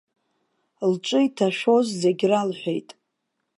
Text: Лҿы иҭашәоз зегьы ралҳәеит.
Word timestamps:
Лҿы 0.91 1.19
иҭашәоз 1.27 1.87
зегьы 2.01 2.25
ралҳәеит. 2.31 2.89